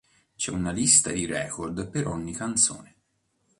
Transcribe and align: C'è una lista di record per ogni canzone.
C'è 0.35 0.49
una 0.51 0.71
lista 0.71 1.11
di 1.11 1.27
record 1.27 1.91
per 1.91 2.07
ogni 2.07 2.31
canzone. 2.33 2.95